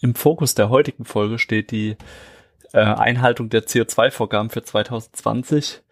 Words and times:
Im 0.00 0.14
Fokus 0.14 0.54
der 0.54 0.68
heutigen 0.68 1.04
Folge 1.04 1.38
steht 1.38 1.70
die 1.70 1.96
äh, 2.72 2.80
Einhaltung 2.80 3.48
der 3.48 3.64
CO2-Vorgaben 3.64 4.50
für 4.50 4.62
2020 4.62 5.82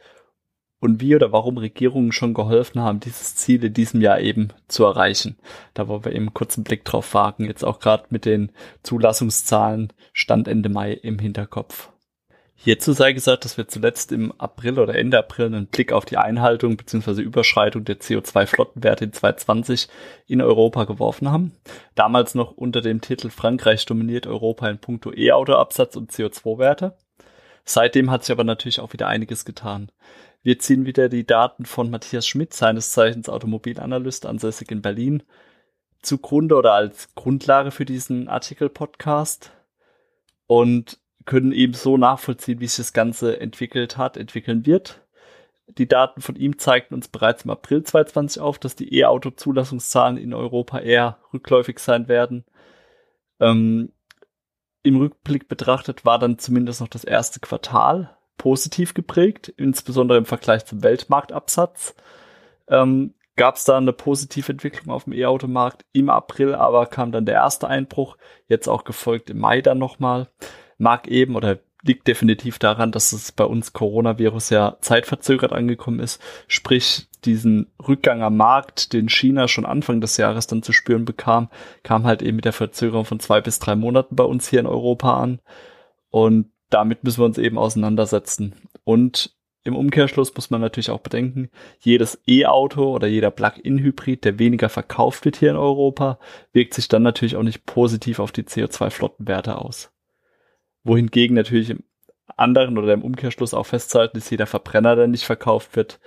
und 0.81 1.01
wie 1.01 1.17
oder 1.17 1.33
warum 1.33 1.57
Regierungen 1.57 2.13
schon 2.13 2.35
geholfen 2.35 2.83
haben, 2.83 3.01
dieses 3.01 3.37
Ziel 3.37 3.65
in 3.65 3.73
diesem 3.73 4.03
Jahr 4.03 4.21
eben 4.21 4.49
zu 4.69 4.85
erreichen. 4.85 5.39
Da 5.73 5.89
wollen 5.89 6.05
wir 6.05 6.13
eben 6.13 6.27
einen 6.27 6.35
kurzen 6.35 6.63
Blick 6.63 6.85
drauf 6.85 7.15
wagen, 7.15 7.47
jetzt 7.47 7.65
auch 7.65 7.81
gerade 7.81 8.05
mit 8.11 8.27
den 8.27 8.53
Zulassungszahlen 8.83 9.95
Stand 10.13 10.47
Ende 10.47 10.69
Mai 10.69 10.93
im 10.93 11.19
Hinterkopf. 11.19 11.94
Hierzu 12.57 12.93
sei 12.93 13.13
gesagt, 13.13 13.45
dass 13.45 13.59
wir 13.59 13.69
zuletzt 13.69 14.13
im 14.13 14.33
April 14.39 14.79
oder 14.79 14.95
Ende 14.95 15.19
April 15.19 15.47
einen 15.47 15.67
Blick 15.67 15.93
auf 15.93 16.05
die 16.05 16.17
Einhaltung 16.17 16.77
bzw. 16.77 17.21
Überschreitung 17.21 17.85
der 17.85 18.01
CO2-Flottenwerte 18.01 19.05
in 19.05 19.13
2020 19.13 19.89
in 20.27 20.41
Europa 20.41 20.85
geworfen 20.85 21.31
haben. 21.31 21.53
Damals 21.95 22.35
noch 22.35 22.53
unter 22.53 22.81
dem 22.81 23.01
Titel 23.01 23.29
Frankreich 23.29 23.85
dominiert 23.85 24.27
Europa 24.27 24.69
in 24.69 24.79
puncto 24.79 25.13
E-Auto-Absatz 25.13 25.97
und 25.97 26.13
CO2-Werte. 26.13 26.97
Seitdem 27.65 28.11
hat 28.11 28.25
sich 28.25 28.33
aber 28.33 28.45
natürlich 28.45 28.81
auch 28.81 28.93
wieder 28.93 29.09
einiges 29.09 29.45
getan. 29.45 29.91
Wir 30.43 30.59
ziehen 30.59 30.87
wieder 30.87 31.09
die 31.09 31.27
Daten 31.27 31.65
von 31.65 31.91
Matthias 31.91 32.27
Schmidt, 32.27 32.55
seines 32.55 32.93
Zeichens 32.93 33.29
Automobilanalyst 33.29 34.27
ansässig 34.27 34.71
in 34.71 34.83
Berlin, 34.83 35.23
zugrunde 36.03 36.57
oder 36.57 36.75
als 36.75 37.15
Grundlage 37.15 37.71
für 37.71 37.87
diesen 37.87 38.29
Artikel-Podcast. 38.29 39.51
Und 40.47 40.99
können 41.25 41.53
eben 41.53 41.75
so 41.75 41.97
nachvollziehen, 41.97 42.61
wie 42.61 42.67
sich 42.67 42.79
das 42.79 42.93
Ganze 42.93 43.41
entwickelt 43.41 43.97
hat, 43.97 44.17
entwickeln 44.17 44.67
wird. 44.67 45.01
Die 45.67 45.89
Daten 45.89 46.21
von 46.21 46.37
ihm 46.37 46.59
zeigten 46.59 46.95
uns 46.95 47.09
bereits 47.09 47.45
im 47.45 47.51
April 47.51 47.83
2020 47.83 48.43
auf, 48.43 48.59
dass 48.59 48.77
die 48.77 48.95
E-Auto-Zulassungszahlen 48.99 50.19
in 50.19 50.35
Europa 50.35 50.81
eher 50.81 51.19
rückläufig 51.33 51.79
sein 51.79 52.09
werden. 52.09 52.45
Ähm, 53.41 53.91
Im 54.83 54.97
Rückblick 54.99 55.49
betrachtet 55.49 56.05
war 56.05 56.19
dann 56.19 56.39
zumindest 56.39 56.83
noch 56.83 56.89
das 56.89 57.05
erste 57.05 57.41
Quartal 57.41 58.17
positiv 58.37 58.93
geprägt, 58.93 59.49
insbesondere 59.57 60.19
im 60.19 60.27
Vergleich 60.27 60.67
zum 60.67 60.83
Weltmarktabsatz. 60.83 61.95
Ähm, 62.69 63.15
Gab 63.37 63.57
es 63.57 63.65
da 63.65 63.77
eine 63.77 63.93
positive 63.93 64.53
Entwicklung 64.53 64.95
auf 64.95 65.05
dem 65.05 65.13
E-Automarkt 65.13 65.85
im 65.93 66.09
April, 66.09 66.55
aber 66.55 66.87
kam 66.87 67.11
dann 67.11 67.27
der 67.27 67.35
erste 67.35 67.67
Einbruch, 67.67 68.17
jetzt 68.47 68.69
auch 68.69 68.85
gefolgt 68.85 69.29
im 69.29 69.39
Mai 69.39 69.61
dann 69.61 69.79
nochmal 69.79 70.29
mag 70.79 71.09
eben 71.09 71.37
oder 71.37 71.59
liegt 71.85 72.09
definitiv 72.09 72.59
daran, 72.59 72.93
dass 72.93 73.13
es 73.13 73.31
bei 73.33 73.45
uns 73.45 73.73
Coronavirus 73.73 74.51
ja 74.51 74.77
zeitverzögert 74.81 75.53
angekommen 75.53 76.01
ist. 76.01 76.21
Sprich, 76.49 77.09
diesen 77.25 77.73
Rückgang 77.87 78.23
am 78.23 78.37
Markt, 78.37 78.93
den 78.93 79.09
China 79.09 79.49
schon 79.49 79.67
Anfang 79.67 80.01
des 80.01 80.17
Jahres 80.17 80.47
dann 80.47 80.63
zu 80.63 80.73
spüren 80.73 81.05
bekam, 81.05 81.49
kam 81.83 82.05
halt 82.05 82.23
eben 82.23 82.37
mit 82.37 82.45
der 82.45 82.53
Verzögerung 82.53 83.05
von 83.05 83.21
zwei 83.21 83.41
bis 83.41 83.59
drei 83.59 83.77
Monaten 83.77 84.17
bei 84.17 84.25
uns 84.25 84.49
hier 84.49 84.61
in 84.61 84.67
Europa 84.67 85.21
an. 85.21 85.41
Und 86.11 86.51
damit 86.71 87.05
müssen 87.05 87.21
wir 87.21 87.27
uns 87.27 87.39
eben 87.39 87.59
auseinandersetzen. 87.59 88.55
Und 88.85 89.35
im 89.63 89.77
Umkehrschluss 89.77 90.35
muss 90.35 90.51
man 90.51 90.61
natürlich 90.61 90.91
auch 90.91 91.01
bedenken, 91.01 91.51
jedes 91.81 92.21
E-Auto 92.27 92.95
oder 92.95 93.07
jeder 93.07 93.31
Plug-in-Hybrid, 93.31 94.25
der 94.25 94.39
weniger 94.39 94.69
verkauft 94.69 95.25
wird 95.25 95.37
hier 95.37 95.51
in 95.51 95.57
Europa, 95.57 96.19
wirkt 96.53 96.75
sich 96.75 96.89
dann 96.89 97.03
natürlich 97.03 97.37
auch 97.37 97.43
nicht 97.43 97.65
positiv 97.65 98.19
auf 98.19 98.33
die 98.33 98.43
CO2-Flottenwerte 98.43 99.57
aus 99.57 99.94
wohingegen 100.85 101.35
natürlich 101.35 101.71
im 101.71 101.83
anderen 102.37 102.79
oder 102.79 102.93
im 102.93 103.03
Umkehrschluss 103.03 103.55
auch 103.55 103.67
festzuhalten 103.67 104.19
ist, 104.19 104.31
jeder 104.31 104.47
Verbrenner, 104.47 104.97
der 104.97 105.07
nicht 105.07 105.25
verkauft 105.25 105.77
wird, 105.77 106.01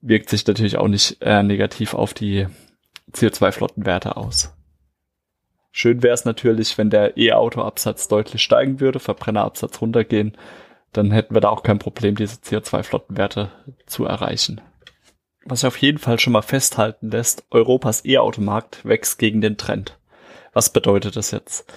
wirkt 0.00 0.30
sich 0.30 0.46
natürlich 0.46 0.76
auch 0.76 0.88
nicht 0.88 1.18
äh, 1.20 1.42
negativ 1.42 1.94
auf 1.94 2.14
die 2.14 2.46
CO2-Flottenwerte 3.12 4.16
aus. 4.16 4.54
Schön 5.72 6.02
wäre 6.02 6.14
es 6.14 6.24
natürlich, 6.24 6.76
wenn 6.78 6.90
der 6.90 7.16
E-Auto-Absatz 7.16 8.08
deutlich 8.08 8.42
steigen 8.42 8.80
würde, 8.80 8.98
Verbrennerabsatz 8.98 9.80
runtergehen, 9.80 10.36
dann 10.92 11.12
hätten 11.12 11.34
wir 11.34 11.40
da 11.40 11.50
auch 11.50 11.62
kein 11.62 11.78
Problem, 11.78 12.16
diese 12.16 12.36
CO2-Flottenwerte 12.36 13.50
zu 13.86 14.04
erreichen. 14.04 14.60
Was 15.44 15.60
sich 15.60 15.68
auf 15.68 15.76
jeden 15.76 15.98
Fall 15.98 16.18
schon 16.18 16.32
mal 16.32 16.42
festhalten 16.42 17.10
lässt, 17.10 17.44
Europas 17.50 18.04
E-Automarkt 18.04 18.84
wächst 18.84 19.18
gegen 19.18 19.40
den 19.40 19.56
Trend. 19.56 19.98
Was 20.52 20.72
bedeutet 20.72 21.16
das 21.16 21.30
jetzt? 21.30 21.72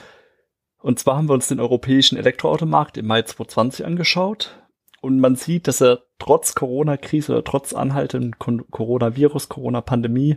Und 0.83 0.99
zwar 0.99 1.15
haben 1.15 1.29
wir 1.29 1.33
uns 1.33 1.47
den 1.47 1.61
europäischen 1.61 2.17
Elektroautomarkt 2.17 2.97
im 2.97 3.07
Mai 3.07 3.21
2020 3.21 3.85
angeschaut. 3.85 4.59
Und 4.99 5.17
man 5.17 5.37
sieht, 5.37 5.69
dass 5.69 5.81
er 5.81 6.03
trotz 6.19 6.55
Corona-Krise 6.55 7.31
oder 7.31 7.43
trotz 7.45 7.73
anhaltendem 7.73 8.37
Coronavirus, 8.37 9.47
Corona-Pandemie 9.47 10.35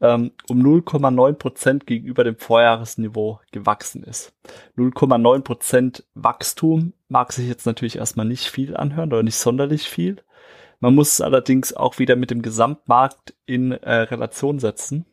ähm, 0.00 0.32
um 0.48 0.60
0,9 0.60 1.34
Prozent 1.34 1.86
gegenüber 1.86 2.24
dem 2.24 2.36
Vorjahresniveau 2.36 3.38
gewachsen 3.52 4.02
ist. 4.02 4.32
0,9 4.76 5.42
Prozent 5.42 6.04
Wachstum 6.14 6.92
mag 7.08 7.32
sich 7.32 7.46
jetzt 7.46 7.64
natürlich 7.64 7.96
erstmal 7.96 8.26
nicht 8.26 8.46
viel 8.46 8.76
anhören 8.76 9.12
oder 9.12 9.22
nicht 9.22 9.36
sonderlich 9.36 9.88
viel. 9.88 10.16
Man 10.80 10.96
muss 10.96 11.12
es 11.12 11.20
allerdings 11.20 11.72
auch 11.72 12.00
wieder 12.00 12.16
mit 12.16 12.32
dem 12.32 12.42
Gesamtmarkt 12.42 13.34
in 13.46 13.70
äh, 13.70 13.94
Relation 13.94 14.58
setzen. 14.58 15.06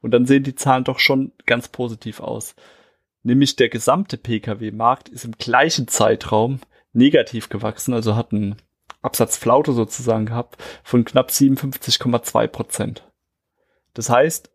Und 0.00 0.10
dann 0.10 0.26
sehen 0.26 0.42
die 0.42 0.56
Zahlen 0.56 0.82
doch 0.82 0.98
schon 0.98 1.30
ganz 1.46 1.68
positiv 1.68 2.18
aus 2.18 2.56
nämlich 3.26 3.56
der 3.56 3.68
gesamte 3.68 4.16
Pkw-Markt 4.16 5.08
ist 5.08 5.24
im 5.24 5.32
gleichen 5.32 5.88
Zeitraum 5.88 6.60
negativ 6.92 7.48
gewachsen, 7.48 7.92
also 7.92 8.14
hat 8.14 8.32
einen 8.32 8.56
Absatzflaute 9.02 9.72
sozusagen 9.72 10.26
gehabt 10.26 10.56
von 10.82 11.04
knapp 11.04 11.30
57,2 11.30 12.46
Prozent. 12.46 13.04
Das 13.94 14.10
heißt, 14.10 14.50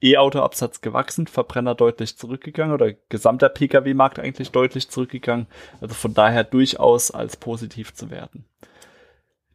E-Auto-Absatz 0.00 0.80
gewachsen, 0.80 1.26
Verbrenner 1.26 1.74
deutlich 1.74 2.16
zurückgegangen 2.16 2.74
oder 2.74 2.92
gesamter 3.08 3.48
Pkw-Markt 3.48 4.18
eigentlich 4.18 4.50
deutlich 4.50 4.90
zurückgegangen. 4.90 5.46
Also 5.80 5.94
von 5.94 6.14
daher 6.14 6.44
durchaus 6.44 7.10
als 7.10 7.36
positiv 7.36 7.94
zu 7.94 8.10
werten. 8.10 8.44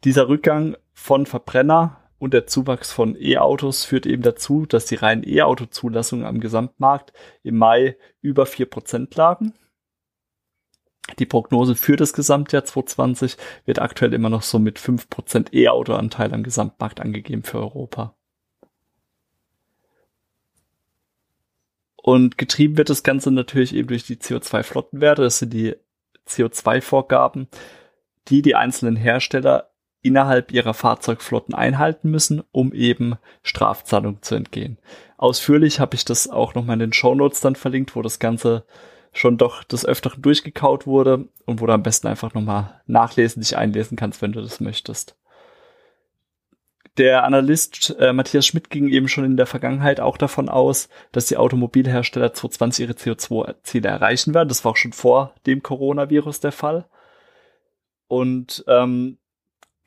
Dieser 0.03 0.27
Rückgang 0.27 0.75
von 0.93 1.25
Verbrenner 1.25 1.98
und 2.19 2.34
der 2.34 2.46
Zuwachs 2.46 2.91
von 2.91 3.16
E-Autos 3.19 3.85
führt 3.85 4.06
eben 4.06 4.22
dazu, 4.22 4.66
dass 4.66 4.85
die 4.85 4.96
reinen 4.96 5.24
E-Auto-Zulassungen 5.25 6.25
am 6.25 6.40
Gesamtmarkt 6.40 7.13
im 7.44 7.57
Mai 7.57 7.97
über 8.22 8.44
4% 8.44 9.18
lagen. 9.18 9.53
Die 11.18 11.25
Prognose 11.25 11.75
für 11.75 11.96
das 11.96 12.13
Gesamtjahr 12.13 12.66
2020 12.66 13.38
wird 13.66 13.80
aktuell 13.80 14.13
immer 14.13 14.30
noch 14.30 14.44
so 14.44 14.59
mit 14.59 14.78
5% 14.78 15.53
E-Auto-Anteil 15.53 16.34
am 16.34 16.44
Gesamtmarkt 16.44 17.00
angegeben 17.00 17.44
für 17.44 17.57
Europa. 17.57 18.16
Und 21.96 22.38
getrieben 22.38 22.78
wird 22.78 22.90
das 22.90 23.03
Ganze 23.03 23.31
natürlich 23.31 23.74
eben 23.74 23.88
durch 23.88 24.03
die 24.03 24.18
CO2-Flottenwerte. 24.18 25.24
Das 25.24 25.40
sind 25.40 25.53
die 25.53 25.75
CO2-Vorgaben, 26.28 27.47
die 28.28 28.41
die 28.41 28.56
einzelnen 28.56 28.96
Hersteller 28.96 29.72
innerhalb 30.01 30.51
ihrer 30.51 30.73
Fahrzeugflotten 30.73 31.53
einhalten 31.53 32.09
müssen, 32.09 32.43
um 32.51 32.73
eben 32.73 33.15
Strafzahlungen 33.43 34.21
zu 34.21 34.35
entgehen. 34.35 34.77
Ausführlich 35.17 35.79
habe 35.79 35.95
ich 35.95 36.05
das 36.05 36.29
auch 36.29 36.55
nochmal 36.55 36.75
in 36.75 36.79
den 36.79 36.93
Show 36.93 37.13
Notes 37.15 37.41
dann 37.41 37.55
verlinkt, 37.55 37.95
wo 37.95 38.01
das 38.01 38.19
Ganze 38.19 38.63
schon 39.11 39.38
doch 39.38 39.63
des 39.63 39.85
Öfteren 39.85 40.21
durchgekaut 40.21 40.88
wurde 40.88 41.27
und 41.45 41.59
wo 41.62 41.65
du 41.65 41.74
am 41.74 41.83
besten 41.83 42.07
einfach 42.07 42.33
nochmal 42.33 42.81
nachlesen, 42.85 43.41
dich 43.41 43.57
einlesen 43.57 43.97
kannst, 43.97 44.21
wenn 44.21 44.31
du 44.31 44.41
das 44.41 44.59
möchtest. 44.59 45.15
Der 46.97 47.24
Analyst 47.24 47.95
äh, 48.00 48.13
Matthias 48.13 48.45
Schmidt 48.45 48.69
ging 48.69 48.89
eben 48.89 49.07
schon 49.07 49.24
in 49.24 49.38
der 49.38 49.45
Vergangenheit 49.45 50.00
auch 50.00 50.18
davon 50.18 50.50
aus, 50.50 50.89
dass 51.12 51.27
die 51.27 51.38
Automobilhersteller 51.38 52.33
2020 52.33 52.85
ihre 52.85 52.94
CO2-Ziele 52.94 53.88
erreichen 53.88 54.33
werden. 54.33 54.50
Das 54.50 54.65
war 54.65 54.74
auch 54.74 54.77
schon 54.77 54.91
vor 54.91 55.33
dem 55.45 55.63
Coronavirus 55.63 56.41
der 56.41 56.51
Fall. 56.51 56.85
Und 58.07 58.65
ähm, 58.68 59.18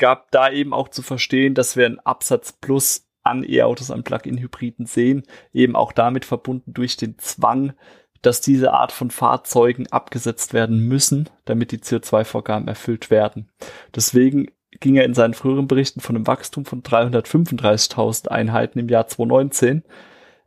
gab 0.03 0.33
da 0.33 0.51
eben 0.51 0.75
auch 0.75 0.89
zu 0.89 1.01
verstehen, 1.01 1.55
dass 1.55 1.77
wir 1.77 1.87
einen 1.87 2.01
Absatz 2.01 2.53
plus 2.53 3.07
an 3.23 3.45
E-Autos, 3.49 3.93
an 3.93 4.03
Plug-in-Hybriden 4.03 4.85
sehen, 4.85 5.23
eben 5.53 5.77
auch 5.77 5.93
damit 5.93 6.25
verbunden 6.25 6.75
durch 6.75 6.97
den 6.97 7.21
Zwang, 7.21 7.75
dass 8.21 8.41
diese 8.41 8.73
Art 8.73 8.91
von 8.91 9.13
Fahrzeugen 9.13 9.87
abgesetzt 9.93 10.55
werden 10.55 10.89
müssen, 10.89 11.31
damit 11.45 11.71
die 11.71 11.79
CO2-Vorgaben 11.79 12.67
erfüllt 12.67 13.13
werden. 13.13 13.49
Deswegen 13.95 14.51
ging 14.81 14.97
er 14.97 15.05
in 15.05 15.15
seinen 15.15 15.35
früheren 15.35 15.69
Berichten 15.69 16.01
von 16.01 16.17
einem 16.17 16.27
Wachstum 16.27 16.65
von 16.65 16.83
335.000 16.83 18.27
Einheiten 18.27 18.81
im 18.81 18.89
Jahr 18.89 19.07
2019 19.07 19.85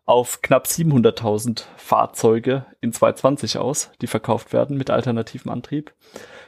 auf 0.03 0.41
knapp 0.41 0.65
700.000 0.65 1.63
Fahrzeuge 1.77 2.65
in 2.81 2.91
2020 2.91 3.57
aus, 3.57 3.91
die 4.01 4.07
verkauft 4.07 4.51
werden 4.51 4.75
mit 4.75 4.89
alternativem 4.89 5.49
Antrieb. 5.49 5.93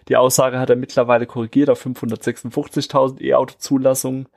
Die 0.07 0.15
Aussage 0.15 0.59
hat 0.59 0.69
er 0.69 0.75
mittlerweile 0.75 1.25
korrigiert 1.25 1.69
auf 1.69 1.85
556.000 1.85 3.21
E-Auto-Zulassungen, 3.21 4.27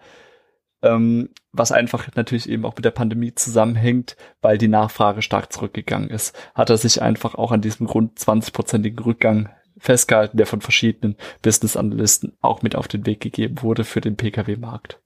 ähm, 0.83 1.31
was 1.53 1.73
einfach 1.73 2.09
natürlich 2.15 2.49
eben 2.49 2.65
auch 2.65 2.75
mit 2.77 2.85
der 2.85 2.91
Pandemie 2.91 3.35
zusammenhängt, 3.35 4.17
weil 4.41 4.59
die 4.59 4.69
Nachfrage 4.69 5.23
stark 5.23 5.53
zurückgegangen 5.53 6.11
ist. 6.11 6.37
Hat 6.55 6.71
er 6.71 6.77
sich 6.77 7.03
einfach 7.03 7.35
auch 7.35 7.53
an 7.53 7.61
diesem 7.61 7.87
rund 7.87 8.19
20-prozentigen 8.19 9.03
Rückgang 9.05 9.49
festgehalten, 9.79 10.37
der 10.37 10.47
von 10.47 10.61
verschiedenen 10.61 11.17
Business-Analysten 11.43 12.37
auch 12.41 12.63
mit 12.63 12.77
auf 12.77 12.89
den 12.89 13.07
Weg 13.07 13.21
gegeben 13.21 13.63
wurde 13.63 13.85
für 13.85 14.01
den 14.01 14.17
Pkw-Markt. 14.17 15.01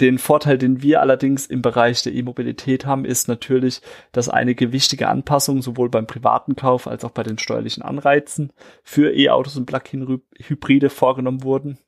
Den 0.00 0.18
Vorteil, 0.18 0.58
den 0.58 0.82
wir 0.82 1.00
allerdings 1.00 1.46
im 1.46 1.62
Bereich 1.62 2.02
der 2.02 2.12
E-Mobilität 2.12 2.84
haben, 2.84 3.06
ist 3.06 3.28
natürlich, 3.28 3.80
dass 4.12 4.28
einige 4.28 4.72
wichtige 4.72 5.08
Anpassungen 5.08 5.62
sowohl 5.62 5.88
beim 5.88 6.06
privaten 6.06 6.54
Kauf 6.54 6.86
als 6.86 7.02
auch 7.04 7.12
bei 7.12 7.22
den 7.22 7.38
steuerlichen 7.38 7.82
Anreizen 7.82 8.52
für 8.82 9.14
E-Autos 9.14 9.56
und 9.56 9.64
Plug-in-Hybride 9.64 10.90
vorgenommen 10.90 11.44
wurden, 11.44 11.78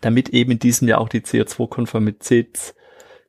damit 0.00 0.28
eben 0.28 0.52
in 0.52 0.58
diesem 0.60 0.86
Jahr 0.86 1.00
auch 1.00 1.08
die 1.08 1.22
CO2-Konformitäts 1.22 2.74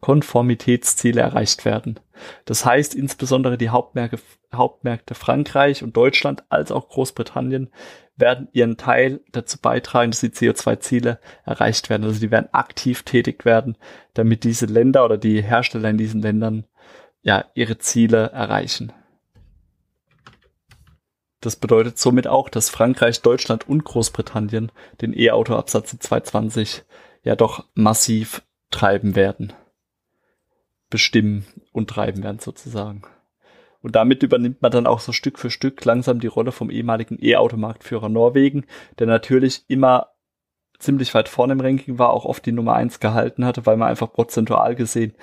Konformitätsziele 0.04 1.22
erreicht 1.22 1.64
werden. 1.64 1.98
Das 2.44 2.66
heißt, 2.66 2.94
insbesondere 2.94 3.58
die 3.58 3.70
Hauptmärkte, 3.70 4.20
Hauptmärkte 4.54 5.16
Frankreich 5.16 5.82
und 5.82 5.96
Deutschland 5.96 6.44
als 6.50 6.74
auch 6.74 6.90
Großbritannien 6.90 7.70
werden 8.18 8.50
ihren 8.52 8.76
Teil 8.76 9.22
dazu 9.32 9.60
beitragen, 9.62 10.12
dass 10.12 10.20
die 10.20 10.32
CO2-Ziele 10.32 11.22
erreicht 11.46 11.90
werden. 11.90 12.04
Also 12.04 12.20
die 12.20 12.32
werden 12.32 12.50
aktiv 12.52 13.04
tätig 13.04 13.46
werden, 13.46 13.78
damit 14.14 14.44
diese 14.44 14.66
Länder 14.66 15.06
oder 15.06 15.18
die 15.18 15.42
Hersteller 15.42 15.90
in 15.92 15.98
diesen 15.98 16.22
Ländern 16.22 16.66
ja 17.22 17.46
ihre 17.54 17.78
Ziele 17.78 18.30
erreichen. 18.32 18.92
Das 21.40 21.56
bedeutet 21.56 21.98
somit 21.98 22.28
auch, 22.28 22.50
dass 22.50 22.70
Frankreich, 22.70 23.22
Deutschland 23.22 23.70
und 23.70 23.86
Großbritannien 23.86 24.70
den 25.00 25.18
E-Auto-Absatz 25.18 25.94
in 25.94 26.02
2020 26.02 26.84
ja 27.24 27.38
doch 27.38 27.64
massiv 27.74 28.42
treiben 28.70 29.16
werden 29.16 29.54
bestimmen 30.94 31.44
und 31.72 31.90
treiben 31.90 32.22
werden 32.22 32.38
sozusagen. 32.38 33.02
Und 33.82 33.96
damit 33.96 34.22
übernimmt 34.22 34.62
man 34.62 34.72
dann 34.72 34.86
auch 34.86 35.00
so 35.00 35.12
Stück 35.12 35.40
für 35.40 35.50
Stück 35.50 35.84
langsam 35.86 36.20
die 36.20 36.28
Rolle 36.28 36.52
vom 36.52 36.70
ehemaligen 36.70 37.18
E-Automarktführer 37.20 38.10
Norwegen, 38.10 38.68
der 39.00 39.08
natürlich 39.08 39.66
immer 39.70 40.10
ziemlich 40.78 41.12
weit 41.16 41.30
vorne 41.30 41.54
im 41.54 41.62
Ranking 41.62 41.98
war, 41.98 42.12
auch 42.12 42.26
oft 42.26 42.46
die 42.46 42.52
Nummer 42.52 42.76
eins 42.76 43.00
gehalten 43.00 43.44
hatte, 43.44 43.66
weil 43.66 43.76
man 43.76 43.90
einfach 43.90 44.14
prozentual 44.14 44.76
gesehen 44.76 45.16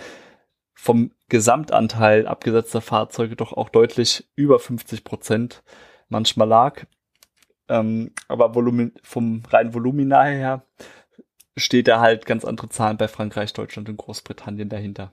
vom 0.75 1.12
Gesamtanteil 1.28 2.26
abgesetzter 2.26 2.81
Fahrzeuge 2.81 3.37
doch 3.37 3.52
auch 3.52 3.69
deutlich 3.69 4.28
über 4.34 4.58
50 4.58 5.05
Prozent 5.05 5.62
manchmal 6.08 6.49
lag. 6.49 6.84
Ähm, 7.69 8.11
aber 8.26 8.56
Volumen, 8.56 8.93
vom 9.05 9.44
reinen 9.49 9.73
Volumina 9.73 10.25
her 10.25 10.64
steht 11.56 11.87
da 11.87 12.00
halt 12.00 12.26
ganz 12.26 12.44
andere 12.44 12.70
Zahlen 12.70 12.96
bei 12.96 13.06
Frankreich, 13.06 13.52
Deutschland 13.52 13.88
und 13.88 13.99
Großbritannien 13.99 14.69
dahinter. 14.69 15.12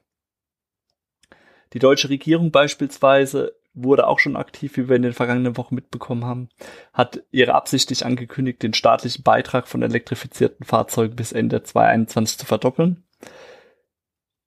Die 1.73 1.79
deutsche 1.79 2.09
Regierung 2.09 2.51
beispielsweise 2.51 3.55
wurde 3.73 4.07
auch 4.07 4.19
schon 4.19 4.35
aktiv, 4.35 4.75
wie 4.75 4.89
wir 4.89 4.95
in 4.95 5.03
den 5.03 5.13
vergangenen 5.13 5.55
Wochen 5.57 5.75
mitbekommen 5.75 6.25
haben, 6.25 6.49
hat 6.93 7.23
ihre 7.31 7.53
absichtlich 7.53 8.05
angekündigt, 8.05 8.63
den 8.63 8.73
staatlichen 8.73 9.23
Beitrag 9.23 9.67
von 9.67 9.83
elektrifizierten 9.83 10.65
Fahrzeugen 10.65 11.15
bis 11.15 11.31
Ende 11.31 11.61
2021 11.61 12.39
zu 12.39 12.45
verdoppeln. 12.45 13.03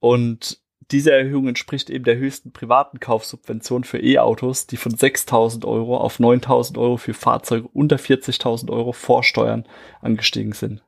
Und 0.01 0.61
diese 0.91 1.13
Erhöhung 1.13 1.47
entspricht 1.47 1.89
eben 1.89 2.05
der 2.05 2.17
höchsten 2.17 2.53
privaten 2.53 2.99
Kaufsubvention 2.99 3.85
für 3.85 3.99
E-Autos, 3.99 4.67
die 4.67 4.77
von 4.77 4.93
6.000 4.93 5.65
Euro 5.65 5.97
auf 5.97 6.19
9.000 6.19 6.79
Euro 6.79 6.97
für 6.97 7.15
Fahrzeuge 7.15 7.69
unter 7.69 7.97
40.000 7.97 8.71
Euro 8.71 8.93
vor 8.93 9.23
Steuern 9.23 9.67
angestiegen 10.01 10.53
sind. 10.53 10.83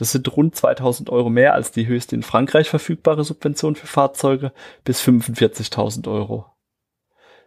Das 0.00 0.12
sind 0.12 0.34
rund 0.34 0.56
2000 0.56 1.10
Euro 1.10 1.28
mehr 1.28 1.52
als 1.52 1.72
die 1.72 1.86
höchste 1.86 2.14
in 2.16 2.22
Frankreich 2.22 2.70
verfügbare 2.70 3.22
Subvention 3.22 3.76
für 3.76 3.86
Fahrzeuge 3.86 4.50
bis 4.82 5.02
45.000 5.02 6.10
Euro. 6.10 6.46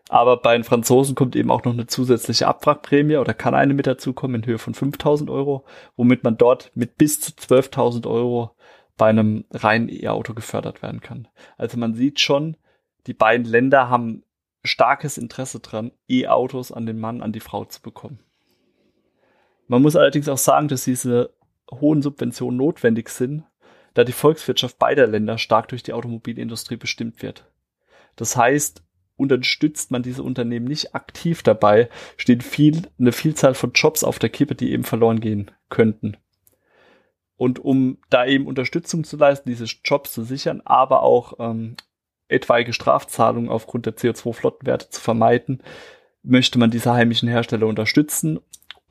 Aber 0.08 0.38
bei 0.38 0.54
den 0.54 0.64
Franzosen 0.64 1.16
kommt 1.16 1.36
eben 1.36 1.50
auch 1.50 1.64
noch 1.64 1.74
eine 1.74 1.88
zusätzliche 1.88 2.48
Abwrackprämie 2.48 3.18
oder 3.18 3.34
kann 3.34 3.56
eine 3.56 3.74
mit 3.74 3.88
dazukommen 3.88 4.44
in 4.44 4.46
Höhe 4.46 4.60
von 4.60 4.76
5000 4.76 5.32
Euro, 5.32 5.66
womit 5.96 6.24
man 6.24 6.38
dort 6.38 6.70
mit 6.76 6.96
bis 6.96 7.20
zu 7.22 7.32
12.000 7.32 8.08
Euro 8.08 8.52
bei 8.98 9.08
einem 9.08 9.46
reinen 9.50 9.90
E-Auto 9.90 10.36
gefördert 10.36 10.84
werden 10.84 11.02
kann. 11.02 11.28
Also 11.58 11.80
man 11.80 11.96
sieht 11.96 12.20
schon, 12.20 12.56
die 13.08 13.16
beiden 13.16 13.48
Länder 13.48 13.90
haben 13.90 14.22
starkes 14.64 15.18
Interesse 15.18 15.60
dran, 15.60 15.92
E-Autos 16.08 16.72
an 16.72 16.86
den 16.86 17.00
Mann, 17.00 17.24
an 17.24 17.32
die 17.32 17.40
Frau 17.40 17.66
zu 17.66 17.82
bekommen. 17.82 18.20
Man 19.68 19.82
muss 19.82 19.96
allerdings 19.96 20.30
auch 20.30 20.38
sagen, 20.38 20.68
dass 20.68 20.84
diese 20.84 21.34
hohen 21.72 22.02
Subventionen 22.02 22.58
notwendig 22.58 23.10
sind, 23.10 23.44
da 23.94 24.04
die 24.04 24.12
Volkswirtschaft 24.12 24.80
beider 24.80 25.08
Länder 25.08 25.38
stark 25.38 25.68
durch 25.70 25.84
die 25.84 25.94
Automobilindustrie 25.94 26.78
bestimmt 26.78 27.22
wird. 27.22 27.46
Das 28.16 28.36
heißt, 28.36 28.84
unterstützt 29.16 29.92
man 29.92 30.04
diese 30.04 30.24
Unternehmen 30.24 30.66
nicht 30.66 30.96
aktiv 30.96 31.44
dabei, 31.44 31.90
steht 32.18 32.44
viel, 32.44 32.90
eine 33.00 33.12
Vielzahl 33.12 33.54
von 33.54 33.72
Jobs 33.74 34.04
auf 34.04 34.20
der 34.20 34.30
Kippe, 34.30 34.56
die 34.56 34.72
eben 34.72 34.84
verloren 34.84 35.20
gehen 35.20 35.52
könnten. 35.70 36.18
Und 37.36 37.60
um 37.60 37.98
da 38.10 38.26
eben 38.26 38.48
Unterstützung 38.48 39.04
zu 39.04 39.18
leisten, 39.18 39.50
diese 39.50 39.66
Jobs 39.84 40.14
zu 40.14 40.24
sichern, 40.24 40.62
aber 40.66 41.04
auch 41.04 41.34
ähm, 41.40 41.76
etwaige 42.28 42.74
Strafzahlungen 42.74 43.50
aufgrund 43.50 43.86
der 43.86 43.96
CO2-Flottenwerte 43.96 44.90
zu 44.90 45.02
vermeiden, 45.02 45.62
möchte 46.24 46.58
man 46.58 46.72
diese 46.72 46.94
heimischen 46.94 47.28
Hersteller 47.28 47.68
unterstützen 47.68 48.40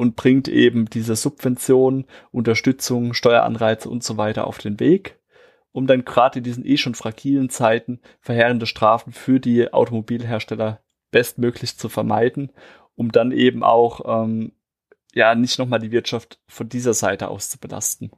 und 0.02 0.16
bringt 0.16 0.48
eben 0.48 0.86
diese 0.86 1.14
Subvention, 1.14 2.06
Unterstützung, 2.32 3.14
Steueranreize 3.14 3.88
und 3.88 4.02
so 4.02 4.16
weiter 4.16 4.48
auf 4.48 4.58
den 4.58 4.80
Weg, 4.80 5.20
um 5.70 5.86
dann 5.86 6.04
gerade 6.04 6.38
in 6.38 6.44
diesen 6.44 6.66
eh 6.66 6.76
schon 6.76 6.96
fragilen 6.96 7.50
Zeiten 7.50 8.00
verheerende 8.20 8.66
Strafen 8.66 9.12
für 9.12 9.38
die 9.38 9.72
Automobilhersteller 9.72 10.80
bestmöglich 11.12 11.78
zu 11.78 11.88
vermeiden, 11.88 12.50
um 12.96 13.12
dann 13.12 13.30
eben 13.30 13.62
auch 13.62 14.24
ähm, 14.24 14.50
ja 15.14 15.36
nicht 15.36 15.60
nochmal 15.60 15.78
die 15.78 15.92
Wirtschaft 15.92 16.40
von 16.48 16.68
dieser 16.68 16.94
Seite 16.94 17.28
aus 17.28 17.48
zu 17.48 17.60
belasten. 17.60 18.10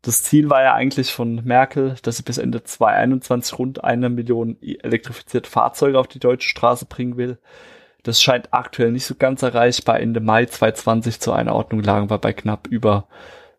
Das 0.00 0.22
Ziel 0.22 0.48
war 0.48 0.62
ja 0.62 0.72
eigentlich 0.72 1.12
von 1.12 1.44
Merkel, 1.44 1.96
dass 2.00 2.16
sie 2.16 2.22
bis 2.22 2.38
Ende 2.38 2.64
2021 2.64 3.58
rund 3.58 3.84
eine 3.84 4.08
Million 4.08 4.56
elektrifizierte 4.62 5.50
Fahrzeuge 5.50 5.98
auf 5.98 6.08
die 6.08 6.20
deutsche 6.20 6.48
Straße 6.48 6.86
bringen 6.86 7.18
will. 7.18 7.38
Das 8.04 8.22
scheint 8.22 8.52
aktuell 8.52 8.92
nicht 8.92 9.06
so 9.06 9.14
ganz 9.16 9.42
erreichbar. 9.42 9.98
Ende 9.98 10.20
Mai 10.20 10.44
2020 10.44 11.20
zur 11.20 11.34
Einordnung 11.34 11.82
lagen 11.82 12.10
wir 12.10 12.18
bei 12.18 12.32
knapp 12.32 12.68
über 12.68 13.08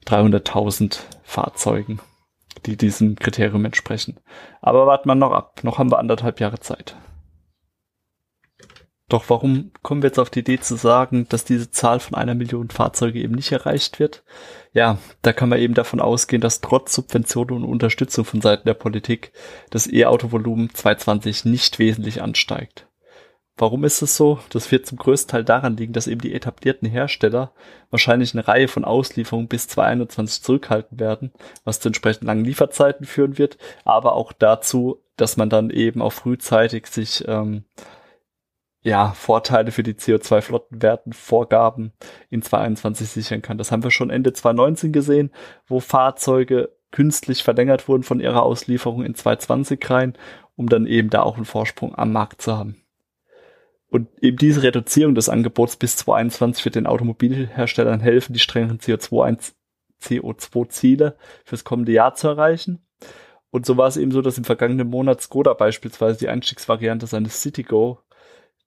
300.000 0.06 1.00
Fahrzeugen, 1.24 2.00
die 2.66 2.78
diesem 2.78 3.16
Kriterium 3.16 3.66
entsprechen. 3.66 4.20
Aber 4.62 4.86
warten 4.86 5.10
wir 5.10 5.16
noch 5.16 5.32
ab. 5.32 5.64
Noch 5.64 5.80
haben 5.80 5.92
wir 5.92 5.98
anderthalb 5.98 6.40
Jahre 6.40 6.60
Zeit. 6.60 6.96
Doch 9.10 9.30
warum 9.30 9.72
kommen 9.82 10.02
wir 10.02 10.10
jetzt 10.10 10.20
auf 10.20 10.30
die 10.30 10.40
Idee 10.40 10.60
zu 10.60 10.76
sagen, 10.76 11.28
dass 11.30 11.46
diese 11.46 11.70
Zahl 11.72 12.00
von 12.00 12.16
einer 12.16 12.34
Million 12.34 12.70
Fahrzeuge 12.70 13.20
eben 13.20 13.36
nicht 13.36 13.52
erreicht 13.52 14.00
wird? 14.00 14.24
Ja, 14.74 14.98
da 15.22 15.34
kann 15.34 15.50
man 15.50 15.60
eben 15.60 15.76
davon 15.76 16.00
ausgehen, 16.00 16.42
dass 16.42 16.62
trotz 16.62 16.94
Subventionen 16.94 17.64
und 17.64 17.70
Unterstützung 17.70 18.26
von 18.26 18.42
Seiten 18.42 18.66
der 18.66 18.74
Politik 18.74 19.32
das 19.70 19.92
E-Auto-Volumen 19.92 20.74
2020 20.74 21.46
nicht 21.46 21.78
wesentlich 21.78 22.22
ansteigt. 22.22 22.88
Warum 23.58 23.86
ist 23.86 24.02
es 24.02 24.18
so? 24.18 24.40
Das 24.50 24.70
wird 24.72 24.86
zum 24.86 24.98
größten 24.98 25.32
Teil 25.32 25.44
daran 25.46 25.78
liegen, 25.78 25.94
dass 25.94 26.08
eben 26.08 26.20
die 26.20 26.34
etablierten 26.34 26.90
Hersteller 26.90 27.54
wahrscheinlich 27.90 28.34
eine 28.34 28.46
Reihe 28.46 28.68
von 28.68 28.84
Auslieferungen 28.84 29.48
bis 29.48 29.70
2021 29.70 30.44
zurückhalten 30.44 31.00
werden, 31.00 31.32
was 31.64 31.80
zu 31.80 31.88
entsprechend 31.88 32.26
langen 32.26 32.44
Lieferzeiten 32.44 33.06
führen 33.06 33.38
wird, 33.38 33.58
aber 33.86 34.14
auch 34.14 34.34
dazu, 34.34 35.02
dass 35.16 35.38
man 35.38 35.50
dann 35.50 35.70
eben 35.70 36.02
auch 36.02 36.12
frühzeitig 36.12 36.88
sich 36.88 37.24
ähm, 37.30 37.64
ja, 38.82 39.14
Vorteile 39.14 39.72
für 39.72 39.84
die 39.84 39.94
CO2-Flottenwerten, 39.94 41.14
Vorgaben 41.14 41.94
in 42.30 42.42
2021 42.42 43.08
sichern 43.08 43.42
kann. 43.42 43.58
Das 43.58 43.72
haben 43.72 43.84
wir 43.84 43.92
schon 43.92 44.10
Ende 44.10 44.34
2019 44.34 44.92
gesehen, 44.92 45.32
wo 45.66 45.80
Fahrzeuge 45.80 46.76
künstlich 46.92 47.44
verlängert 47.44 47.88
wurden 47.88 48.04
von 48.04 48.20
ihrer 48.20 48.44
Auslieferung 48.44 49.04
in 49.04 49.16
2020 49.16 49.90
rein, 49.90 50.14
um 50.58 50.68
dann 50.68 50.86
eben 50.88 51.10
da 51.10 51.24
auch 51.24 51.38
einen 51.38 51.46
Vorsprung 51.46 51.96
am 51.98 52.12
Markt 52.12 52.42
zu 52.42 52.56
haben. 52.56 52.85
Und 53.96 54.10
eben 54.22 54.36
diese 54.36 54.62
Reduzierung 54.62 55.16
des 55.16 55.30
Angebots 55.30 55.78
bis 55.78 55.96
2021 55.96 56.66
wird 56.66 56.76
den 56.76 56.86
Automobilherstellern 56.86 58.02
helfen, 58.02 58.34
die 58.34 58.40
strengeren 58.40 58.80
CO2-Ziele 58.80 61.16
fürs 61.46 61.64
kommende 61.64 61.94
Jahr 61.94 62.14
zu 62.14 62.28
erreichen. 62.28 62.86
Und 63.52 63.66
so 63.66 63.78
war 63.78 63.88
es 63.88 63.96
eben 63.96 64.12
so, 64.12 64.22
dass 64.22 64.38
im 64.38 64.44
vergangenen 64.44 64.90
Monat 64.90 65.22
Skoda 65.22 65.54
beispielsweise 65.54 66.20
die 66.20 66.28
Einstiegsvariante 66.28 67.08
seines 67.08 67.42
Citigo 67.42 68.00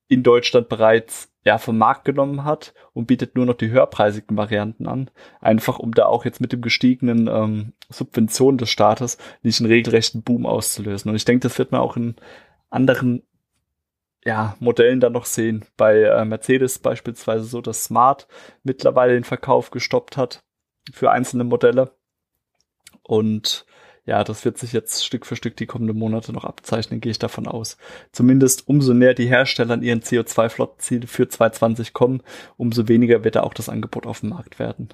in 0.08 0.22
Deutschland 0.22 0.70
bereits 0.70 1.30
ja, 1.44 1.58
vom 1.58 1.76
Markt 1.76 2.06
genommen 2.06 2.44
hat 2.44 2.72
und 2.94 3.04
bietet 3.04 3.36
nur 3.36 3.44
noch 3.44 3.56
die 3.56 3.68
höherpreisigen 3.68 4.38
Varianten 4.38 4.86
an. 4.86 5.10
Einfach 5.42 5.78
um 5.78 5.92
da 5.92 6.06
auch 6.06 6.24
jetzt 6.24 6.40
mit 6.40 6.54
dem 6.54 6.62
gestiegenen 6.62 7.28
ähm, 7.28 7.74
Subventionen 7.90 8.56
des 8.56 8.70
Staates 8.70 9.18
nicht 9.42 9.60
einen 9.60 9.70
regelrechten 9.70 10.22
Boom 10.22 10.46
auszulösen. 10.46 11.10
Und 11.10 11.16
ich 11.16 11.26
denke, 11.26 11.46
das 11.46 11.58
wird 11.58 11.70
man 11.70 11.82
auch 11.82 11.98
in 11.98 12.16
anderen 12.70 13.24
ja, 14.28 14.56
Modellen 14.60 15.00
dann 15.00 15.14
noch 15.14 15.24
sehen. 15.24 15.64
Bei 15.78 16.02
äh, 16.02 16.24
Mercedes 16.26 16.78
beispielsweise 16.80 17.44
so, 17.44 17.62
dass 17.62 17.84
Smart 17.84 18.28
mittlerweile 18.62 19.14
den 19.14 19.24
Verkauf 19.24 19.70
gestoppt 19.70 20.18
hat 20.18 20.44
für 20.92 21.10
einzelne 21.10 21.44
Modelle. 21.44 21.96
Und 23.02 23.64
ja, 24.04 24.22
das 24.24 24.44
wird 24.44 24.58
sich 24.58 24.74
jetzt 24.74 25.06
Stück 25.06 25.24
für 25.24 25.34
Stück 25.34 25.56
die 25.56 25.64
kommenden 25.64 25.96
Monate 25.96 26.34
noch 26.34 26.44
abzeichnen, 26.44 27.00
gehe 27.00 27.10
ich 27.10 27.18
davon 27.18 27.46
aus. 27.46 27.78
Zumindest 28.12 28.68
umso 28.68 28.92
näher 28.92 29.14
die 29.14 29.28
Hersteller 29.28 29.72
an 29.72 29.82
ihren 29.82 30.02
CO2-Flottenziele 30.02 31.06
für 31.06 31.26
2020 31.26 31.94
kommen, 31.94 32.22
umso 32.58 32.86
weniger 32.86 33.24
wird 33.24 33.36
da 33.36 33.44
auch 33.44 33.54
das 33.54 33.70
Angebot 33.70 34.06
auf 34.06 34.20
dem 34.20 34.28
Markt 34.28 34.58
werden. 34.58 34.90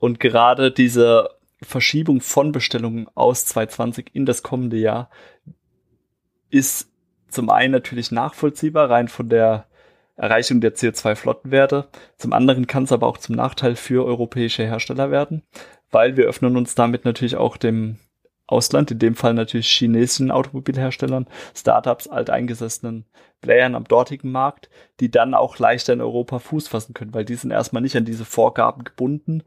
Und 0.00 0.18
gerade 0.18 0.72
diese 0.72 1.30
Verschiebung 1.62 2.22
von 2.22 2.50
Bestellungen 2.50 3.06
aus 3.14 3.44
2020 3.46 4.10
in 4.14 4.26
das 4.26 4.42
kommende 4.42 4.78
Jahr 4.78 5.10
ist 6.50 6.91
zum 7.32 7.50
einen 7.50 7.72
natürlich 7.72 8.10
nachvollziehbar, 8.10 8.90
rein 8.90 9.08
von 9.08 9.28
der 9.28 9.66
Erreichung 10.16 10.60
der 10.60 10.74
CO2-Flottenwerte. 10.74 11.88
Zum 12.16 12.32
anderen 12.32 12.66
kann 12.66 12.84
es 12.84 12.92
aber 12.92 13.06
auch 13.06 13.18
zum 13.18 13.34
Nachteil 13.34 13.76
für 13.76 14.04
europäische 14.04 14.64
Hersteller 14.64 15.10
werden, 15.10 15.42
weil 15.90 16.16
wir 16.16 16.26
öffnen 16.26 16.56
uns 16.56 16.74
damit 16.74 17.04
natürlich 17.04 17.36
auch 17.36 17.56
dem 17.56 17.98
Ausland, 18.46 18.90
in 18.90 18.98
dem 18.98 19.14
Fall 19.14 19.34
natürlich 19.34 19.68
chinesischen 19.68 20.30
Automobilherstellern, 20.30 21.26
Startups, 21.54 22.08
alteingesessenen 22.08 23.06
Playern 23.40 23.74
am 23.74 23.84
dortigen 23.84 24.30
Markt, 24.30 24.68
die 25.00 25.10
dann 25.10 25.34
auch 25.34 25.58
leichter 25.58 25.94
in 25.94 26.00
Europa 26.00 26.38
Fuß 26.38 26.68
fassen 26.68 26.92
können, 26.92 27.14
weil 27.14 27.24
die 27.24 27.34
sind 27.34 27.50
erstmal 27.50 27.82
nicht 27.82 27.96
an 27.96 28.04
diese 28.04 28.24
Vorgaben 28.24 28.84
gebunden 28.84 29.42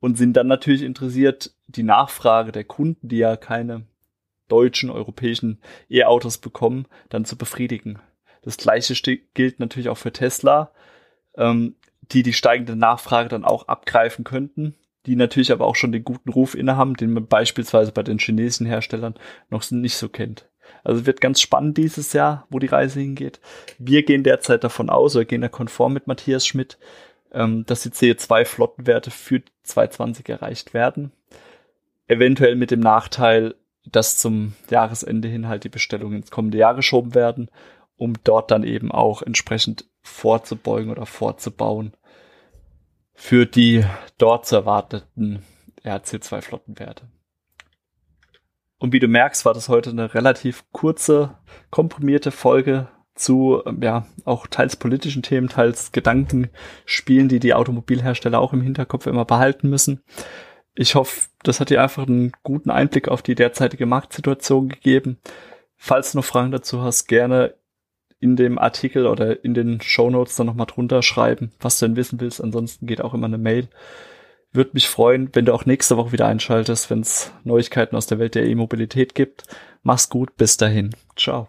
und 0.00 0.16
sind 0.16 0.36
dann 0.36 0.46
natürlich 0.46 0.82
interessiert, 0.82 1.54
die 1.66 1.82
Nachfrage 1.82 2.52
der 2.52 2.64
Kunden, 2.64 3.08
die 3.08 3.18
ja 3.18 3.36
keine 3.36 3.86
deutschen, 4.48 4.90
europäischen 4.90 5.60
E-Autos 5.88 6.38
bekommen, 6.38 6.86
dann 7.08 7.24
zu 7.24 7.36
befriedigen. 7.36 7.98
Das 8.42 8.56
gleiche 8.56 8.94
gilt 9.34 9.60
natürlich 9.60 9.88
auch 9.88 9.98
für 9.98 10.12
Tesla, 10.12 10.72
ähm, 11.36 11.76
die 12.12 12.22
die 12.22 12.34
steigende 12.34 12.76
Nachfrage 12.76 13.28
dann 13.28 13.44
auch 13.44 13.68
abgreifen 13.68 14.24
könnten 14.24 14.74
die 15.06 15.16
natürlich 15.16 15.52
aber 15.52 15.66
auch 15.66 15.76
schon 15.76 15.92
den 15.92 16.04
guten 16.04 16.30
Ruf 16.30 16.54
innehaben, 16.54 16.94
den 16.94 17.12
man 17.12 17.26
beispielsweise 17.26 17.92
bei 17.92 18.02
den 18.02 18.18
chinesischen 18.18 18.66
Herstellern 18.66 19.14
noch 19.50 19.70
nicht 19.70 19.96
so 19.96 20.08
kennt. 20.08 20.48
Also 20.82 21.06
wird 21.06 21.20
ganz 21.20 21.40
spannend 21.40 21.76
dieses 21.76 22.12
Jahr, 22.12 22.46
wo 22.50 22.58
die 22.58 22.66
Reise 22.66 23.00
hingeht. 23.00 23.40
Wir 23.78 24.02
gehen 24.02 24.22
derzeit 24.22 24.64
davon 24.64 24.90
aus, 24.90 25.14
oder 25.14 25.24
gehen 25.24 25.42
da 25.42 25.48
konform 25.48 25.92
mit 25.92 26.06
Matthias 26.06 26.46
Schmidt, 26.46 26.78
ähm, 27.32 27.64
dass 27.66 27.82
die 27.82 27.90
CO2-Flottenwerte 27.90 29.10
für 29.10 29.42
2020 29.62 30.28
erreicht 30.28 30.74
werden. 30.74 31.12
Eventuell 32.06 32.54
mit 32.54 32.70
dem 32.70 32.80
Nachteil, 32.80 33.54
dass 33.86 34.16
zum 34.16 34.54
Jahresende 34.70 35.28
hin 35.28 35.48
halt 35.48 35.64
die 35.64 35.68
Bestellungen 35.68 36.18
ins 36.18 36.30
kommende 36.30 36.58
Jahr 36.58 36.74
geschoben 36.74 37.14
werden, 37.14 37.50
um 37.96 38.14
dort 38.24 38.50
dann 38.50 38.64
eben 38.64 38.90
auch 38.90 39.22
entsprechend 39.22 39.84
vorzubeugen 40.02 40.90
oder 40.90 41.06
vorzubauen 41.06 41.92
für 43.14 43.46
die 43.46 43.84
dort 44.18 44.46
zu 44.46 44.56
erwarteten 44.56 45.44
RC2-Flottenwerte. 45.84 47.04
Und 48.78 48.92
wie 48.92 48.98
du 48.98 49.08
merkst, 49.08 49.44
war 49.44 49.54
das 49.54 49.68
heute 49.68 49.90
eine 49.90 50.14
relativ 50.14 50.64
kurze, 50.72 51.38
komprimierte 51.70 52.30
Folge 52.32 52.88
zu, 53.14 53.62
ähm, 53.64 53.80
ja, 53.80 54.06
auch 54.24 54.46
teils 54.46 54.76
politischen 54.76 55.22
Themen, 55.22 55.48
teils 55.48 55.92
Gedankenspielen, 55.92 57.28
die 57.28 57.38
die 57.38 57.54
Automobilhersteller 57.54 58.40
auch 58.40 58.52
im 58.52 58.60
Hinterkopf 58.60 59.06
immer 59.06 59.24
behalten 59.24 59.70
müssen. 59.70 60.02
Ich 60.74 60.94
hoffe, 60.94 61.28
das 61.42 61.60
hat 61.60 61.70
dir 61.70 61.82
einfach 61.82 62.06
einen 62.06 62.32
guten 62.42 62.70
Einblick 62.70 63.08
auf 63.08 63.22
die 63.22 63.34
derzeitige 63.34 63.86
Marktsituation 63.86 64.68
gegeben. 64.68 65.18
Falls 65.76 66.12
du 66.12 66.18
noch 66.18 66.24
Fragen 66.24 66.50
dazu 66.50 66.82
hast, 66.82 67.06
gerne 67.06 67.54
in 68.18 68.36
dem 68.36 68.58
Artikel 68.58 69.06
oder 69.06 69.44
in 69.44 69.54
den 69.54 69.80
Show 69.80 70.10
Notes 70.10 70.36
dann 70.36 70.46
nochmal 70.46 70.66
drunter 70.66 71.02
schreiben, 71.02 71.52
was 71.60 71.78
du 71.78 71.86
denn 71.86 71.96
wissen 71.96 72.20
willst. 72.20 72.42
Ansonsten 72.42 72.86
geht 72.86 73.02
auch 73.02 73.14
immer 73.14 73.26
eine 73.26 73.38
Mail. 73.38 73.68
Würde 74.52 74.70
mich 74.72 74.88
freuen, 74.88 75.28
wenn 75.32 75.44
du 75.44 75.52
auch 75.52 75.66
nächste 75.66 75.96
Woche 75.96 76.12
wieder 76.12 76.26
einschaltest, 76.26 76.88
wenn 76.88 77.00
es 77.00 77.32
Neuigkeiten 77.44 77.96
aus 77.96 78.06
der 78.06 78.18
Welt 78.18 78.34
der 78.34 78.46
E-Mobilität 78.46 79.14
gibt. 79.14 79.44
Mach's 79.82 80.08
gut, 80.08 80.36
bis 80.36 80.56
dahin. 80.56 80.94
Ciao. 81.16 81.48